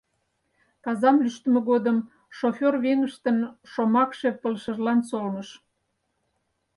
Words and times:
Казам 0.85 1.15
лӱштымӧ 1.23 1.59
годым 1.69 1.97
шофёр 2.37 2.75
веҥыштын 2.85 3.37
шомакше 3.71 4.29
пылышыжлан 4.41 4.99
солныш: 5.09 5.49